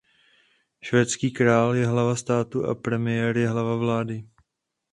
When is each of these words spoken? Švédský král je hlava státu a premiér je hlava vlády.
Švédský 0.81 1.31
král 1.31 1.75
je 1.75 1.87
hlava 1.87 2.15
státu 2.15 2.65
a 2.65 2.75
premiér 2.75 3.37
je 3.37 3.47
hlava 3.49 3.75
vlády. 3.75 4.29